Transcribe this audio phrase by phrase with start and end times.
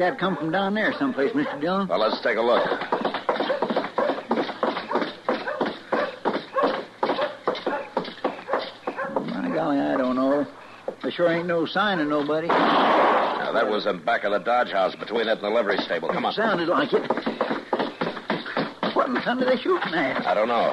[0.00, 1.60] That come from down there someplace, Mr.
[1.60, 1.86] Dillon.
[1.86, 2.64] Well, let's take a look.
[9.26, 10.46] My golly, I don't know.
[11.02, 12.48] There sure ain't no sign of nobody.
[12.48, 16.08] Now, that was in back of the Dodge house between it and the livery stable.
[16.08, 16.32] Come on.
[16.32, 17.02] Sounded like it.
[18.94, 20.26] What in thunder they shooting at?
[20.26, 20.72] I don't know.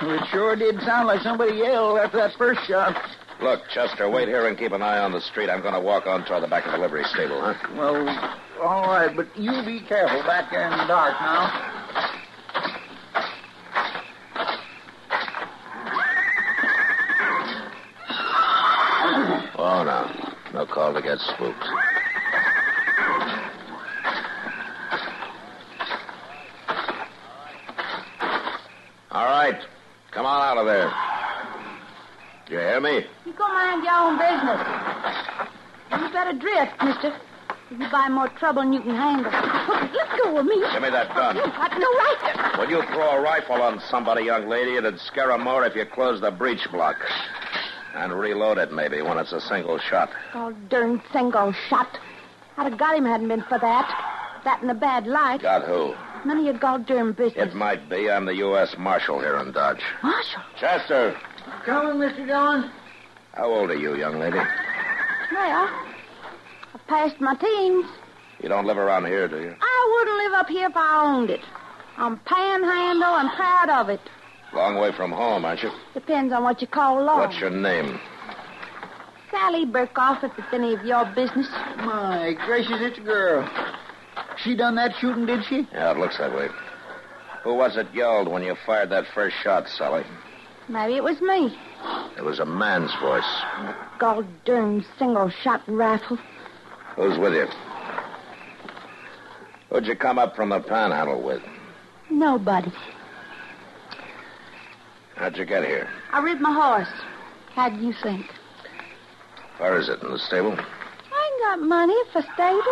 [0.00, 2.96] Well, it sure did sound like somebody yelled after that first shot.
[3.42, 5.50] Look, Chester, wait here and keep an eye on the street.
[5.50, 7.54] I'm going to walk on toward the back of the livery stable, huh?
[7.76, 11.68] Well, all right, but you be careful back there in the dark now.
[19.58, 20.60] Oh, no.
[20.60, 21.64] No call to get spooked.
[29.10, 29.60] All right.
[30.12, 30.92] Come on out of there.
[32.48, 33.06] You hear me?
[33.26, 34.60] You go mind your own business.
[35.90, 37.20] You better drift, mister.
[37.72, 39.32] If you buy more trouble than you can handle.
[39.94, 40.56] Let go of me.
[40.72, 41.36] Give me that gun.
[41.36, 42.60] You got no right to.
[42.60, 45.86] When you throw a rifle on somebody, young lady, it'd scare 'em more if you
[45.86, 46.96] closed the breech block.
[47.94, 50.10] And reload it, maybe, when it's a single shot.
[50.34, 51.98] Oh, darn single shot.
[52.58, 54.40] I'd have got him hadn't been for that.
[54.44, 55.40] That in a bad light.
[55.40, 55.94] Got who?
[56.26, 57.48] None of your goddamn business.
[57.48, 58.10] It might be.
[58.10, 58.74] I'm the U.S.
[58.78, 59.80] Marshal here in Dodge.
[60.02, 60.42] Marshal.
[60.60, 61.16] Chester,
[61.64, 62.26] Coming, Mr.
[62.26, 62.70] Dillon.
[63.34, 64.38] how old are you, young lady?
[65.32, 65.70] Well,
[66.88, 67.86] I've my teens.
[68.42, 69.54] You don't live around here, do you?
[69.60, 71.40] I wouldn't live up here if I owned it.
[71.96, 74.00] I'm panhandle and proud of it.
[74.52, 75.70] Long way from home, aren't you?
[75.94, 77.20] Depends on what you call long.
[77.20, 77.98] What's your name?
[79.30, 81.48] Sally Burkhoff, if it's any of your business.
[81.78, 83.48] My gracious, it's a girl.
[84.36, 85.66] She done that shooting, did she?
[85.72, 86.48] Yeah, it looks that way.
[87.44, 90.04] Who was it yelled when you fired that first shot, Sally?
[90.68, 91.56] Maybe it was me.
[92.16, 93.24] It was a man's voice.
[93.98, 96.18] Goddamn single shot rifle.
[96.96, 97.46] Who's with you?
[99.70, 101.42] Who'd you come up from the panhandle with?
[102.10, 102.72] Nobody.
[105.16, 105.88] How'd you get here?
[106.12, 106.92] I rid my horse.
[107.54, 108.26] How'd you think?
[109.58, 110.02] Where is it?
[110.02, 110.52] In the stable?
[110.52, 112.66] I ain't got money for stables.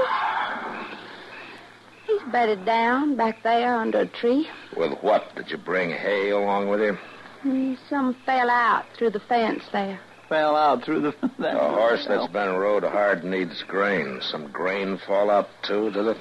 [2.07, 4.49] He's bedded down back there under a tree.
[4.77, 5.35] With what?
[5.37, 6.99] Did you bring hay along with you?
[7.43, 10.01] Hmm, Some fell out through the fence there.
[10.31, 11.15] Fell out through the.
[11.41, 14.21] That A horse that's been rode hard needs grain.
[14.23, 16.19] Some grain fall out, too, did it?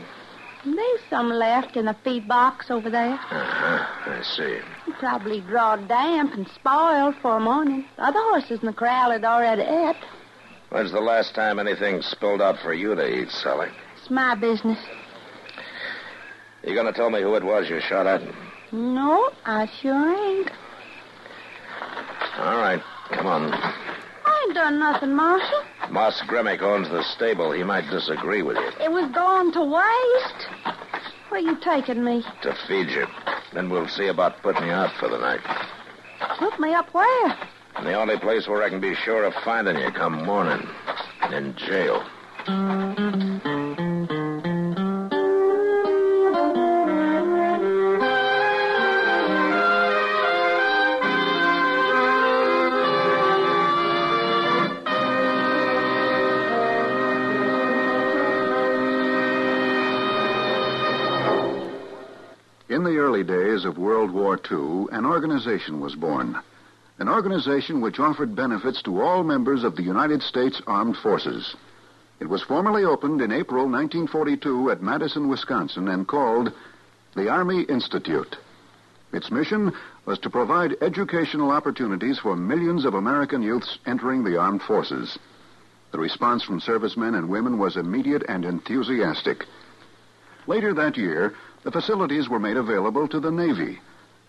[0.63, 3.13] There's some left in the feed box over there.
[3.13, 4.11] Uh-huh.
[4.11, 4.59] I see.
[4.97, 7.85] Probably drawed damp and spoiled for a morning.
[7.97, 9.95] The other horses in the corral had already ate.
[10.69, 13.69] When's the last time anything spilled out for you to eat, Sally?
[13.97, 14.79] It's my business.
[16.63, 18.21] You gonna tell me who it was you shot at?
[18.71, 20.51] No, I sure ain't.
[22.37, 22.81] All right.
[23.11, 23.98] Come on.
[24.39, 25.63] I ain't done nothing, Marshal.
[25.89, 27.51] Moss Grimmick owns the stable.
[27.51, 28.71] He might disagree with you.
[28.79, 30.75] It was going to waste.
[31.29, 32.23] Where you taking me?
[32.43, 33.05] To feed you.
[33.53, 35.41] Then we'll see about putting you out for the night.
[36.37, 37.37] Put me up where?
[37.75, 40.65] And the only place where I can be sure of finding you come morning.
[41.31, 42.03] In jail.
[63.19, 66.39] Early days of World War II, an organization was born
[66.99, 71.55] an organization which offered benefits to all members of the United States Armed Forces.
[72.19, 76.51] It was formally opened in April 1942 at Madison, Wisconsin, and called
[77.15, 78.35] the Army Institute.
[79.13, 79.71] Its mission
[80.05, 85.17] was to provide educational opportunities for millions of American youths entering the armed forces.
[85.91, 89.45] The response from servicemen and women was immediate and enthusiastic.
[90.47, 91.33] Later that year,
[91.63, 93.79] the facilities were made available to the Navy,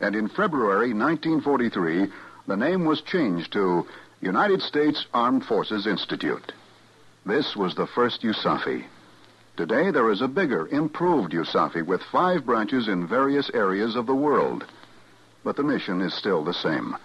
[0.00, 2.08] and in February 1943,
[2.46, 3.86] the name was changed to
[4.20, 6.52] United States Armed Forces Institute.
[7.24, 8.84] This was the first USAFI.
[9.56, 14.14] Today, there is a bigger, improved USAFI with five branches in various areas of the
[14.14, 14.64] world.
[15.44, 16.96] But the mission is still the same.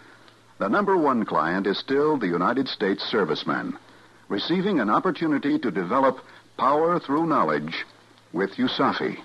[0.57, 3.77] The number one client is still the United States serviceman,
[4.29, 6.19] receiving an opportunity to develop
[6.57, 7.85] power through knowledge
[8.31, 9.17] with USAFI.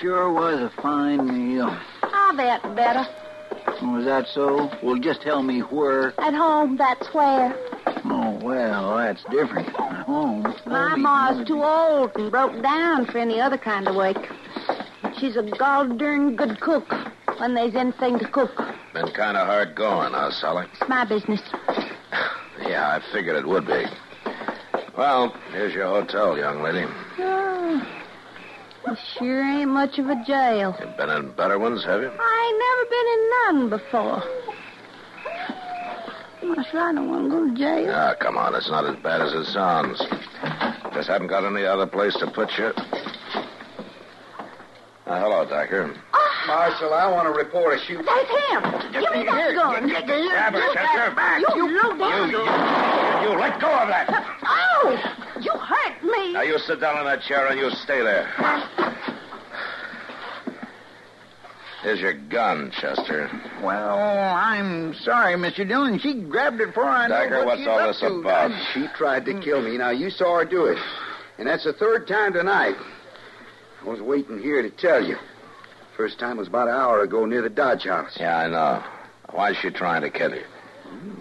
[0.00, 1.76] Sure was a fine meal.
[2.02, 3.06] I'll bet better.
[3.82, 4.70] Was that so?
[4.82, 6.18] Well, just tell me where.
[6.20, 7.56] At home, that's where.
[8.04, 9.68] Oh, well, that's different.
[9.68, 10.42] At home.
[10.66, 14.16] My I'll be ma's too old and broke down for any other kind of work.
[15.18, 16.92] She's a gol darn good cook
[17.38, 18.56] when there's anything to cook.
[18.94, 20.66] Been kind of hard going, huh, Sally?
[20.72, 21.42] It's my business.
[22.60, 23.84] Yeah, I figured it would be.
[24.96, 26.84] Well, here's your hotel, young lady.
[27.18, 28.02] Oh,
[28.92, 30.76] it sure ain't much of a jail.
[30.80, 32.10] You've been in better ones, have you?
[32.10, 34.22] I ain't never been in none before.
[36.42, 37.92] Marshal, I don't want to go to jail.
[37.94, 38.54] Ah, come on.
[38.54, 39.98] It's not as bad as it sounds.
[40.94, 42.72] Just haven't got any other place to put you.
[45.06, 45.94] Uh, hello, Doctor.
[46.46, 48.04] Marshal, I want to report a shoot.
[48.04, 48.62] That's him.
[48.92, 49.88] Give me that gun.
[49.88, 51.14] Grab her, Chester.
[51.14, 51.42] back.
[51.54, 52.30] You low down.
[52.30, 52.38] You
[53.22, 54.08] you let go of that.
[54.44, 55.17] Oh, you hurt me.
[56.32, 58.26] Now, you sit down in that chair and you stay there.
[61.82, 63.30] Here's your gun, Chester.
[63.62, 65.66] Well, I'm sorry, Mr.
[65.66, 65.98] Dillon.
[66.00, 68.06] She grabbed it before I know Dagger, what what's all this to.
[68.06, 68.50] about?
[68.74, 69.78] She tried to kill me.
[69.78, 70.78] Now, you saw her do it.
[71.38, 72.74] And that's the third time tonight.
[73.80, 75.16] I was waiting here to tell you.
[75.96, 78.16] First time was about an hour ago near the Dodge House.
[78.18, 78.84] Yeah, I know.
[79.30, 80.44] Why's she trying to kill you?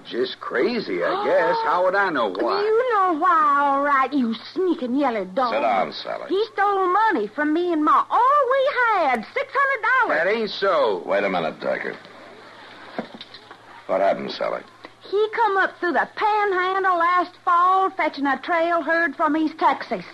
[0.09, 1.57] Just crazy, I guess.
[1.65, 2.61] How would I know why?
[2.61, 5.53] You know why, all right, you sneaking yellow dog.
[5.53, 6.29] Sit down, Sally.
[6.29, 8.05] He stole money from me and Ma.
[8.09, 10.07] All we had, $600.
[10.07, 11.03] That ain't so.
[11.05, 11.95] Wait a minute, Decker.
[13.87, 14.61] What happened, Sally?
[15.01, 20.05] He come up through the panhandle last fall fetching a trail herd from East Texas.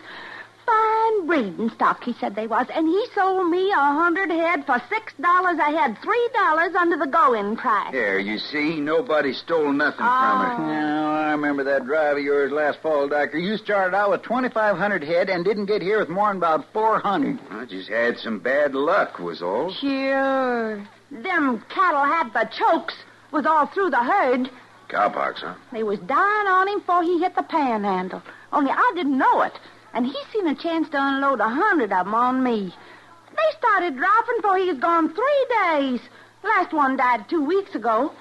[0.65, 4.81] Fine breeding stock, he said they was, and he sold me a hundred head for
[4.89, 7.91] six dollars a head, three dollars under the going price.
[7.91, 10.45] There, you see, nobody stole nothing from Oh.
[10.45, 10.57] her.
[10.63, 13.37] Now, I remember that drive of yours last fall, Doctor.
[13.37, 17.39] You started out with 2,500 head and didn't get here with more than about 400.
[17.51, 19.73] I just had some bad luck, was all.
[19.73, 20.81] Sure.
[21.11, 22.95] Them cattle had the chokes,
[23.31, 24.49] was all through the herd.
[24.89, 25.55] Cowpox, huh?
[25.71, 28.21] They was dying on him before he hit the panhandle.
[28.51, 29.53] Only I didn't know it.
[29.93, 32.73] And he seen a chance to unload a hundred of 'em on me.
[33.31, 36.01] They started dropping before he was gone three days.
[36.43, 38.11] Last one died two weeks ago.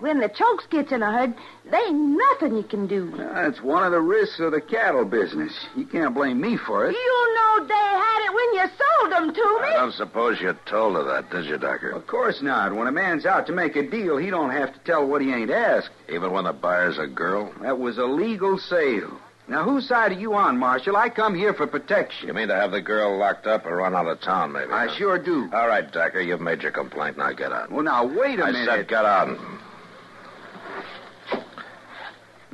[0.00, 1.32] When the chokes gets in a herd,
[1.70, 3.10] they ain't nothing you can do.
[3.16, 5.66] That's one of the risks of the cattle business.
[5.76, 6.92] You can't blame me for it.
[6.94, 9.74] You know they had it when you sold them to I me.
[9.76, 11.90] don't suppose you told her that, did you, Decker?
[11.90, 12.74] Of course not.
[12.74, 15.32] When a man's out to make a deal, he don't have to tell what he
[15.32, 15.90] ain't asked.
[16.10, 17.50] Even when the buyer's a girl?
[17.62, 19.18] That was a legal sale.
[19.48, 20.96] Now, whose side are you on, Marshal?
[20.96, 22.28] I come here for protection.
[22.28, 24.70] You mean to have the girl locked up or run out of town, maybe?
[24.70, 24.96] I huh?
[24.96, 25.48] sure do.
[25.54, 27.16] All right, Decker, you've made your complaint.
[27.16, 27.72] Now get out.
[27.72, 28.68] Well, now, wait a I minute.
[28.68, 29.38] I said get out.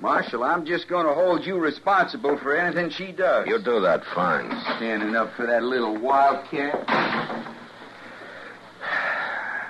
[0.01, 3.49] Marshal, I'm just going to hold you responsible for anything she does.
[3.49, 4.51] You do that fine.
[4.77, 6.75] standing up for that little wildcat.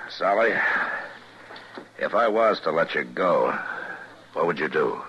[0.09, 0.51] Sally,
[1.97, 3.57] if I was to let you go,
[4.33, 5.01] what would you do?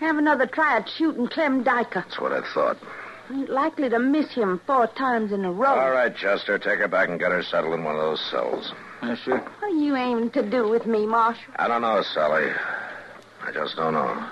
[0.00, 2.02] Have another try at shooting Clem Dyker.
[2.02, 2.78] That's what I thought.
[3.30, 5.78] Ain't likely to miss him four times in a row.
[5.78, 8.72] All right, Chester, take her back and get her settled in one of those cells.
[9.02, 9.36] Yes, sir.
[9.38, 11.52] What are you aiming to do with me, Marshal?
[11.56, 12.50] I don't know, Sally.
[13.42, 14.26] I just don't know.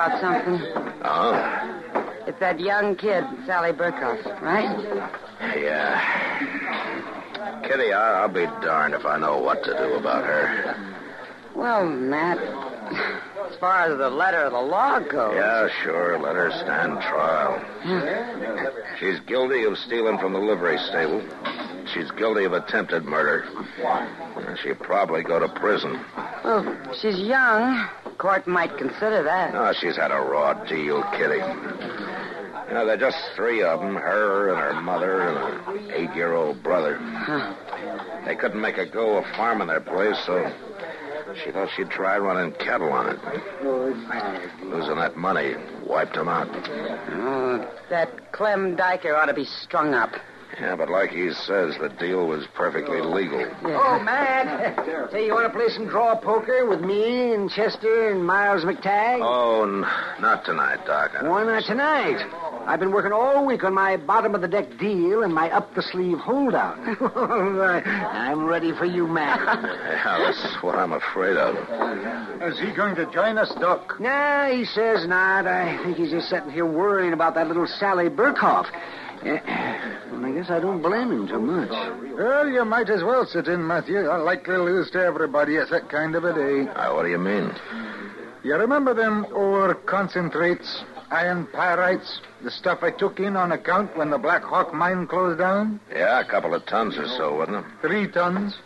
[0.00, 0.60] About something.
[1.04, 2.22] Oh?
[2.26, 4.78] It's that young kid, Sally Burkhoff, right?
[5.58, 7.60] Yeah.
[7.62, 10.76] Kitty, I- I'll be darned if I know what to do about her.
[11.54, 15.34] Well, Matt, as far as the letter of the law goes.
[15.34, 16.18] Yeah, sure.
[16.18, 17.60] Let her stand trial.
[18.98, 21.22] She's guilty of stealing from the livery stable.
[21.92, 23.44] She's guilty of attempted murder.
[24.62, 25.98] She'll probably go to prison.
[26.44, 27.88] Well, she's young.
[28.20, 29.54] Court might consider that.
[29.54, 31.38] No, she's had a raw deal, Kitty.
[31.38, 36.14] You know, there are just three of them her and her mother and her eight
[36.14, 36.98] year old brother.
[38.26, 40.52] They couldn't make a go of farming their place, so
[41.42, 43.18] she thought she'd try running cattle on it.
[44.64, 45.54] Losing that money
[45.86, 46.48] wiped them out.
[46.52, 50.10] Oh, that Clem Diker ought to be strung up.
[50.60, 53.46] Yeah, but like he says, the deal was perfectly legal.
[53.64, 55.10] Oh, Matt.
[55.12, 59.20] Say, you want to play some draw poker with me and Chester and Miles McTagg?
[59.22, 59.80] Oh, n-
[60.20, 61.12] not tonight, Doc.
[61.18, 62.18] I- Why not tonight?
[62.66, 65.74] I've been working all week on my bottom of the deck deal and my up
[65.74, 66.78] the sleeve holdout.
[67.16, 69.40] I'm ready for you, Matt.
[70.00, 71.54] Yeah, that's what I'm afraid of.
[72.42, 74.00] Is he going to join us, Doc?
[74.00, 75.46] Nah, he says not.
[75.46, 78.66] I think he's just sitting here worrying about that little Sally Burkhoff.
[79.22, 81.70] And I guess I don't blame him too much.
[81.70, 84.08] Well, you might as well sit in, Matthew.
[84.08, 85.56] I likely lose to everybody.
[85.56, 86.70] It's that kind of a day.
[86.70, 87.52] Uh, what do you mean?
[88.42, 94.10] You remember them ore concentrates, iron pyrites, the stuff I took in on account when
[94.10, 95.80] the Black Hawk mine closed down?
[95.92, 97.64] Yeah, a couple of tons or so, wasn't it?
[97.82, 98.56] Three tons.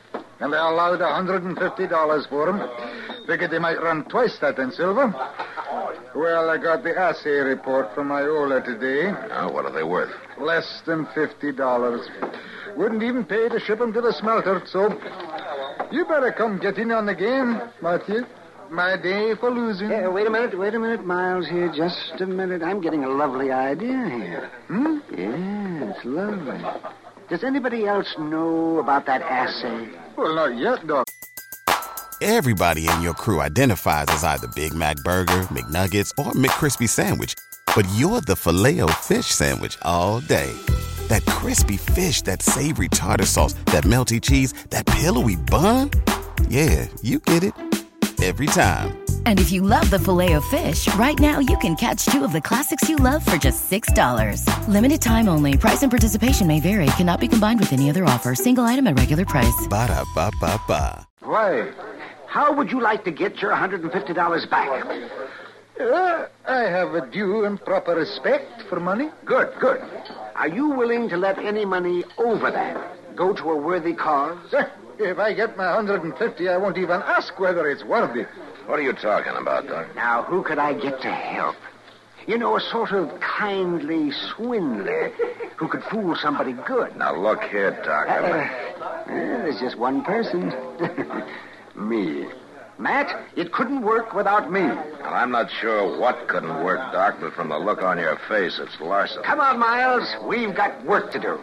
[0.45, 2.69] And they allowed $150 for them.
[3.27, 5.07] Figured they might run twice that in silver.
[6.15, 9.11] Well, I got the assay report from Iola today.
[9.33, 10.13] Oh, what are they worth?
[10.39, 12.77] Less than $50.
[12.77, 14.95] Wouldn't even pay to ship 'em to the smelter, so
[15.91, 18.27] you better come get in on the game, Matthew.
[18.69, 19.89] My day for losing.
[19.89, 21.71] Yeah, wait a minute, wait a minute, Miles here.
[21.71, 22.63] Just a minute.
[22.63, 24.51] I'm getting a lovely idea here.
[24.69, 24.99] Hmm?
[25.11, 26.61] Yeah, it's lovely.
[27.29, 29.89] Does anybody else know about that assay?
[30.15, 31.07] Well, not yet, Doc.
[32.21, 37.35] Everybody in your crew identifies as either Big Mac Burger, McNuggets, or McCrispy Sandwich.
[37.75, 40.53] But you're the filet fish Sandwich all day.
[41.09, 45.91] That crispy fish, that savory tartar sauce, that melty cheese, that pillowy bun.
[46.49, 47.55] Yeah, you get it.
[48.23, 48.99] Every time.
[49.27, 52.33] And if you love the filet of fish, right now you can catch two of
[52.33, 54.69] the classics you love for just $6.
[54.69, 55.57] Limited time only.
[55.59, 56.87] Price and participation may vary.
[56.97, 58.35] Cannot be combined with any other offer.
[58.35, 59.67] Single item at regular price.
[59.69, 61.07] Ba da ba ba ba.
[61.23, 61.73] Why?
[62.27, 65.11] How would you like to get your $150 back?
[65.81, 69.11] Uh, I have a due and proper respect for money.
[69.25, 69.81] Good, good.
[70.35, 74.55] Are you willing to let any money over that go to a worthy cause?
[74.99, 78.25] Sir, if I get my 150, I won't even ask whether it's worthy.
[78.67, 79.95] What are you talking about, Doc?
[79.95, 81.57] Now, who could I get to help?
[82.27, 85.11] You know, a sort of kindly swindler
[85.57, 86.97] who could fool somebody good.
[86.97, 88.09] Now, look here, Doc.
[88.09, 90.53] Uh, uh, there's just one person.
[91.77, 92.27] me.
[92.79, 94.63] Matt, it couldn't work without me.
[94.63, 98.59] Well, I'm not sure what couldn't work, Doc, but from the look on your face,
[98.59, 99.23] it's larceny.
[99.23, 100.09] Come on, Miles.
[100.27, 101.39] We've got work to do.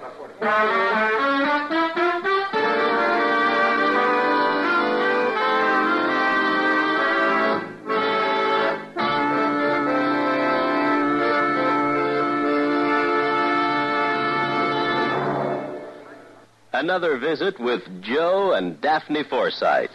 [16.81, 19.91] Another visit with Joe and Daphne Forsythe.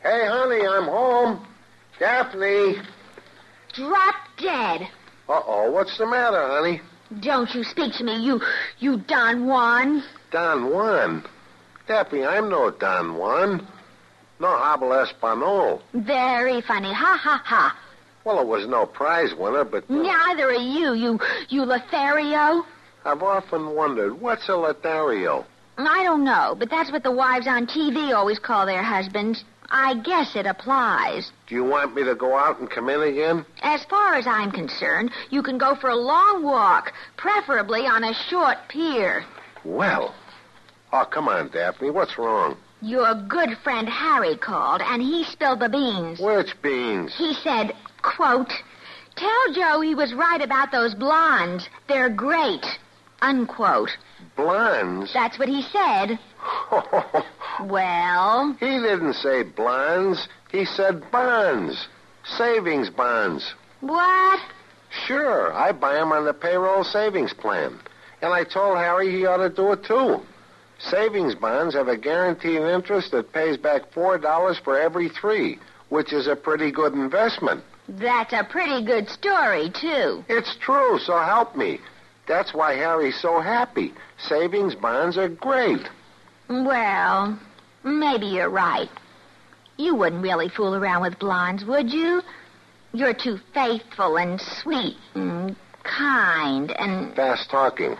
[0.00, 1.44] Hey, honey, I'm home.
[1.98, 2.76] Daphne.
[3.74, 4.82] Drop dead.
[5.28, 6.80] Uh-oh, what's the matter, honey?
[7.18, 8.40] Don't you speak to me, you,
[8.78, 10.04] you Don Juan.
[10.30, 11.24] Don Juan.
[11.88, 13.66] Daphne, I'm no Don Juan.
[14.38, 15.80] No habla español.
[15.94, 16.92] Very funny.
[16.94, 17.76] Ha ha ha.
[18.24, 22.64] Well, it was no prize winner, but uh, Neither are you, you, you Lothario.
[23.04, 25.44] I've often wondered, what's a Lothario?
[25.86, 29.44] I don't know, but that's what the wives on TV always call their husbands.
[29.70, 31.30] I guess it applies.
[31.46, 33.44] Do you want me to go out and come in again?
[33.62, 38.14] As far as I'm concerned, you can go for a long walk, preferably on a
[38.14, 39.24] short pier.
[39.64, 40.14] Well.
[40.92, 41.90] Oh, come on, Daphne.
[41.90, 42.56] What's wrong?
[42.80, 46.18] Your good friend Harry called, and he spilled the beans.
[46.18, 47.14] Which beans?
[47.14, 48.52] He said, quote,
[49.16, 51.68] Tell Joe he was right about those blondes.
[51.88, 52.64] They're great.
[53.20, 53.90] Unquote.
[54.38, 55.12] Blondes?
[55.12, 56.18] That's what he said.
[57.64, 60.28] Well, He didn't say blondes.
[60.52, 61.88] He said bonds.
[62.24, 63.52] Savings bonds.
[63.80, 64.38] what?
[65.06, 67.80] Sure, I buy 'em on the payroll savings plan.
[68.22, 70.20] And I told Harry he ought to do it too.
[70.78, 76.28] Savings bonds have a guaranteed interest that pays back $4 for every three, which is
[76.28, 77.64] a pretty good investment.
[77.88, 80.24] That's a pretty good story, too.
[80.28, 81.80] It's true, so help me.
[82.28, 83.94] That's why Harry's so happy.
[84.18, 85.88] Savings bonds are great.
[86.48, 87.38] Well,
[87.82, 88.90] maybe you're right.
[89.78, 92.22] You wouldn't really fool around with blondes, would you?
[92.92, 97.14] You're too faithful and sweet and kind and.
[97.14, 97.96] Fast talking.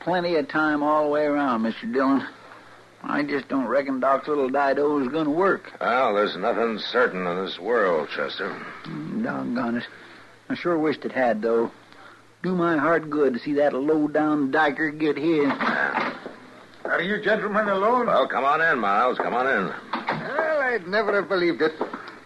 [0.00, 1.92] Plenty of time all the way around, Mr.
[1.92, 2.26] Dillon.
[3.02, 5.72] I just don't reckon Doc's little Dido is going to work.
[5.80, 8.56] Well, there's nothing certain in this world, Chester.
[8.84, 9.84] Doggone it.
[10.48, 11.70] I sure wished it had, though.
[12.42, 15.46] Do my heart good to see that low-down diker get his.
[16.84, 18.06] Are you gentlemen alone?
[18.06, 19.18] Well, come on in, Miles.
[19.18, 19.72] Come on in.
[19.92, 21.72] Well, I'd never have believed it.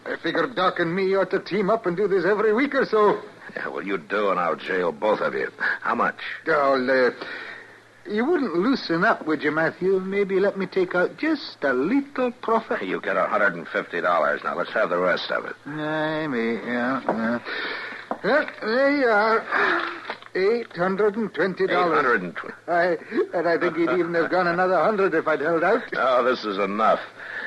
[0.06, 2.84] I figured Doc and me ought to team up and do this every week or
[2.84, 3.20] so.
[3.56, 5.50] Yeah, well, you do, and I'll jail both of you.
[5.80, 6.16] How much?
[6.46, 7.24] Oh, uh,
[8.06, 10.00] you wouldn't loosen up, would you, Matthew?
[10.00, 12.82] Maybe let me take out just a little profit.
[12.82, 14.44] You get a $150.
[14.44, 15.56] Now, let's have the rest of it.
[15.66, 17.02] Me, yeah.
[17.06, 17.38] yeah.
[18.24, 19.90] Well, there you are.
[20.34, 21.98] Eight hundred and twenty dollars.
[21.98, 22.96] 820 I
[23.36, 25.82] and I think he'd even have gone another hundred if I'd held out.
[25.94, 27.00] Oh, this is enough.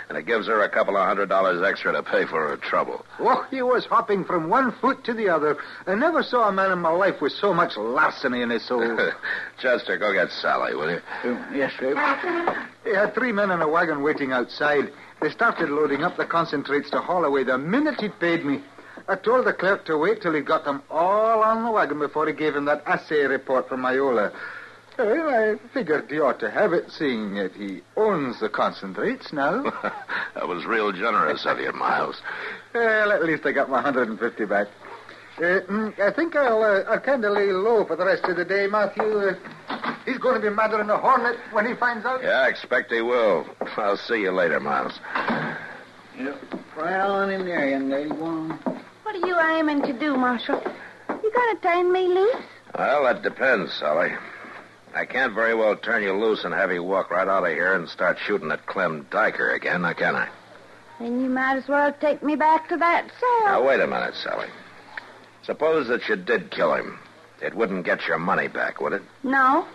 [0.08, 3.06] And it gives her a couple of hundred dollars extra to pay for her trouble.
[3.20, 5.58] Oh, he was hopping from one foot to the other.
[5.88, 8.98] I never saw a man in my life with so much larceny in his soul.
[9.60, 11.02] Chester, go get Sally, will you?
[11.24, 12.68] Oh, yes, sir.
[12.84, 14.92] He had three men in a wagon waiting outside.
[15.22, 18.62] They started loading up the concentrates to haul away the minute he'd paid me.
[19.08, 22.26] I told the clerk to wait till he'd got them all on the wagon before
[22.28, 24.32] he gave him that assay report from Iola.
[24.98, 29.64] Well, I figured he ought to have it, seeing that he owns the concentrates now.
[30.36, 32.22] that was real generous of you, Miles.
[32.74, 34.68] well, at least I got my 150 back.
[35.38, 38.38] Uh, mm, I think I'll, uh, I'll kind of lay low for the rest of
[38.38, 39.04] the day, Matthew.
[39.04, 39.36] Uh,
[40.06, 42.24] he's going to be madder than a hornet when he finds out.
[42.24, 43.46] Yeah, I expect he will.
[43.76, 44.98] I'll see you later, Miles.
[46.18, 46.42] Yep.
[46.78, 48.10] Right on in there, young lady.
[48.10, 48.50] Go on.
[49.04, 50.62] What are you aiming to do, Marshal?
[51.10, 52.44] You gonna turn me loose?
[52.78, 54.12] Well, that depends, Sally.
[54.96, 57.74] I can't very well turn you loose and have you walk right out of here
[57.74, 60.30] and start shooting at Clem Diker again, now can I?
[61.00, 63.44] Then you might as well take me back to that cell.
[63.44, 64.48] Now, wait a minute, Sally.
[65.44, 66.98] Suppose that you did kill him.
[67.42, 69.02] It wouldn't get your money back, would it?
[69.22, 69.68] No,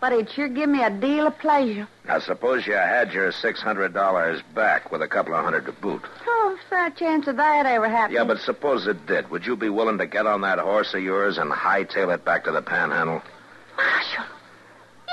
[0.00, 1.88] but it'd sure give me a deal of pleasure.
[2.06, 6.02] Now, suppose you had your $600 back with a couple of hundred to boot.
[6.24, 8.16] Oh, there a chance of that ever happening?
[8.16, 9.30] Yeah, but suppose it did.
[9.30, 12.44] Would you be willing to get on that horse of yours and hightail it back
[12.44, 13.22] to the panhandle?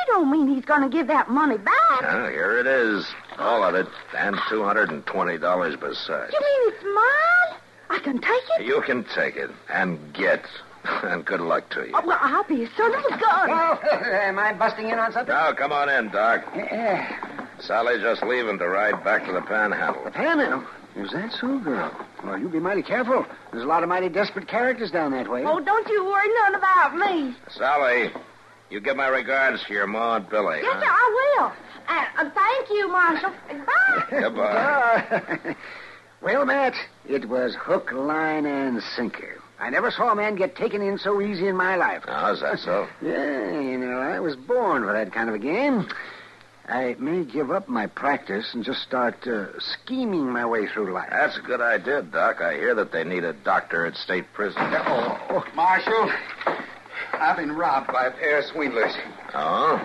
[0.07, 2.01] Marshal, you don't mean he's gonna give that money back?
[2.01, 3.05] Well, here it is.
[3.37, 3.87] All of it.
[4.17, 6.33] And $220 besides.
[6.33, 7.59] You mean it's mine?
[7.89, 8.65] I can take it?
[8.65, 10.45] You can take it and get.
[11.03, 11.91] And good luck to you.
[11.93, 13.49] Oh, well, I'll be a son of a gun.
[13.49, 15.33] Oh, am I busting in on something?
[15.33, 16.45] Now, come on in, Doc.
[16.53, 16.65] Eh, eh.
[16.69, 17.45] Yeah.
[17.59, 20.05] Sally's just leaving to ride back to the panhandle.
[20.05, 20.63] The panhandle?
[20.95, 21.91] Is that so, girl?
[22.23, 23.25] Well, you be mighty careful.
[23.51, 25.43] There's a lot of mighty desperate characters down that way.
[25.45, 27.35] Oh, don't you worry none about me.
[27.49, 28.11] Sally,
[28.69, 30.59] you give my regards to your ma and Billy.
[30.61, 30.79] Yes, huh?
[30.79, 31.53] sir, I will.
[31.87, 33.33] Uh, uh, thank you, Marshal.
[33.65, 34.05] Bye.
[34.21, 35.55] Goodbye.
[36.21, 36.75] well, Matt,
[37.07, 39.41] it was hook, line, and sinker.
[39.59, 42.03] I never saw a man get taken in so easy in my life.
[42.07, 42.87] Oh, is that so?
[43.01, 45.87] Yeah, you know, I was born for that kind of a game.
[46.67, 51.09] I may give up my practice and just start uh, scheming my way through life.
[51.09, 52.41] That's a good idea, Doc.
[52.41, 54.61] I hear that they need a doctor at state prison.
[54.61, 56.11] Oh, Marshal,
[57.13, 58.95] I've been robbed by a pair of swindlers.
[59.33, 59.77] Oh?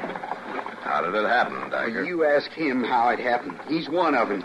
[0.83, 2.07] How did it happen, Diker?
[2.07, 3.59] You ask him how it happened.
[3.69, 4.45] He's one of them.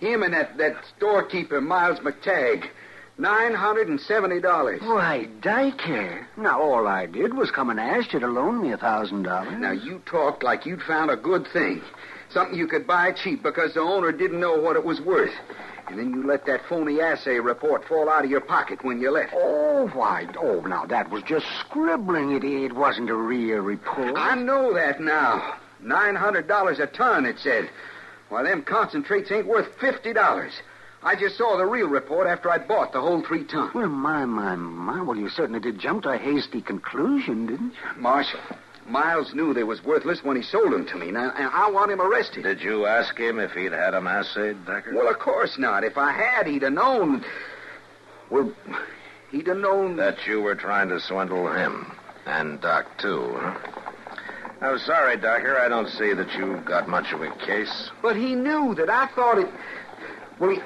[0.00, 2.68] Him and that, that storekeeper, Miles McTagg.
[3.18, 4.80] $970.
[4.80, 6.26] Why, Diker.
[6.36, 9.58] Now, all I did was come and ask you to loan me a thousand dollars.
[9.58, 11.82] Now, you talked like you'd found a good thing.
[12.30, 15.34] Something you could buy cheap because the owner didn't know what it was worth.
[15.90, 19.10] And then you let that phony assay report fall out of your pocket when you
[19.10, 19.32] left.
[19.34, 20.28] Oh, why?
[20.38, 22.30] Oh, now, that was just scribbling.
[22.30, 24.16] It, it wasn't a real report.
[24.16, 25.56] I know that now.
[25.82, 27.68] $900 a ton, it said.
[28.28, 30.52] Why, them concentrates ain't worth $50.
[31.02, 33.74] I just saw the real report after I'd bought the whole three tons.
[33.74, 35.02] Well, my, my, my.
[35.02, 38.00] Well, you certainly did jump to a hasty conclusion, didn't you?
[38.00, 38.38] Marshal,
[38.90, 41.10] Miles knew they was worthless when he sold them to me.
[41.10, 42.42] Now, and I want him arrested.
[42.42, 44.94] Did you ask him if he'd had them assayed, Decker?
[44.94, 45.84] Well, of course not.
[45.84, 47.24] If I had, he'd have known.
[48.30, 48.52] Well,
[49.30, 49.96] He'd have known.
[49.96, 51.92] That you were trying to swindle him.
[52.26, 53.58] And Doc, too, huh?
[54.60, 55.58] I'm sorry, Docker.
[55.58, 57.90] I don't see that you've got much of a case.
[58.02, 59.48] But he knew that I thought it.
[60.38, 60.58] Well, he.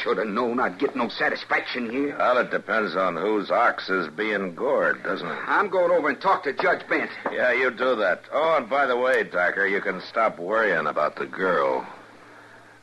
[0.00, 2.16] I should have known I'd get no satisfaction here.
[2.16, 5.38] Well, it depends on whose ox is being gored, doesn't it?
[5.46, 7.10] I'm going over and talk to Judge Bent.
[7.30, 8.22] Yeah, you do that.
[8.32, 11.86] Oh, and by the way, Docker, you can stop worrying about the girl.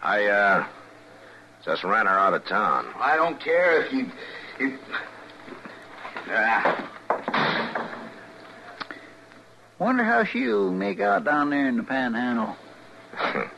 [0.04, 0.68] I, uh,
[1.66, 2.86] just ran her out of town.
[2.98, 4.12] I don't care if you.
[4.60, 4.80] If...
[6.30, 6.94] Ah.
[9.80, 12.56] Wonder how she'll make out down there in the panhandle.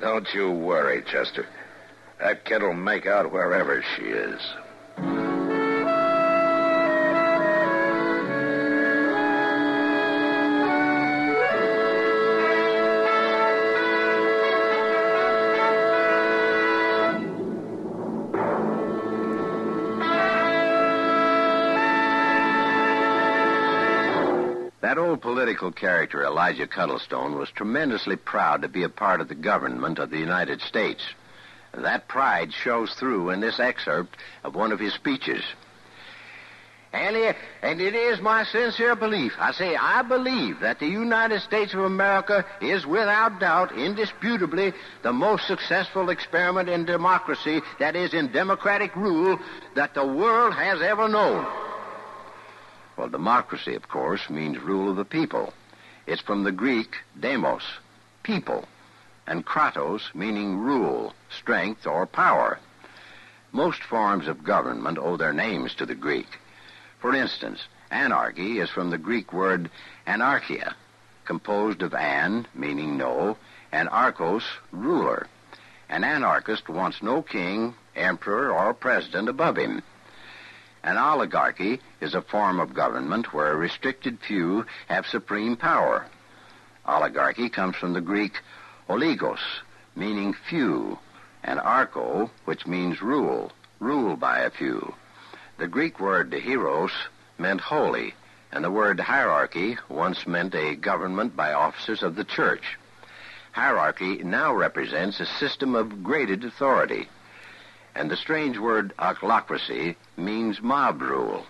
[0.00, 1.46] Don't you worry, Chester.
[2.18, 4.40] That kid'll make out wherever she is.
[24.80, 29.34] That old political character, Elijah Cuddlestone, was tremendously proud to be a part of the
[29.34, 31.02] government of the United States.
[31.76, 35.42] That pride shows through in this excerpt of one of his speeches.
[36.92, 41.42] And it, and it is my sincere belief, I say, I believe that the United
[41.42, 48.14] States of America is without doubt, indisputably, the most successful experiment in democracy, that is,
[48.14, 49.40] in democratic rule,
[49.74, 51.44] that the world has ever known.
[52.96, 55.52] Well, democracy, of course, means rule of the people.
[56.06, 57.64] It's from the Greek demos,
[58.22, 58.68] people,
[59.26, 62.58] and kratos, meaning rule, strength, or power.
[63.52, 66.38] Most forms of government owe their names to the Greek.
[66.98, 69.70] For instance, anarchy is from the Greek word
[70.06, 70.74] anarchia,
[71.24, 73.36] composed of an, meaning no,
[73.72, 75.26] and archos, ruler.
[75.88, 79.82] An anarchist wants no king, emperor, or president above him.
[80.82, 86.06] An oligarchy is a form of government where a restricted few have supreme power.
[86.86, 88.34] Oligarchy comes from the Greek
[88.88, 89.40] oligos,
[89.96, 90.98] meaning few,
[91.42, 94.94] and archo, which means rule, rule by a few.
[95.58, 96.92] The Greek word hieros
[97.38, 98.14] meant holy,
[98.52, 102.76] and the word hierarchy once meant a government by officers of the church.
[103.52, 107.08] Hierarchy now represents a system of graded authority.
[107.94, 111.46] And the strange word ochlocracy means mob rule.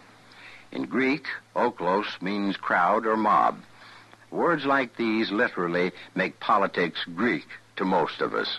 [0.71, 3.59] In Greek, oklos means crowd or mob.
[4.35, 8.59] Words like these literally make politics Greek to most of us.